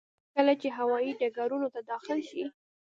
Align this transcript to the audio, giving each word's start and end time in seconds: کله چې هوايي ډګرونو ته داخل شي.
کله 0.35 0.53
چې 0.61 0.67
هوايي 0.77 1.11
ډګرونو 1.19 1.67
ته 1.73 1.79
داخل 1.91 2.19
شي. 2.29 2.43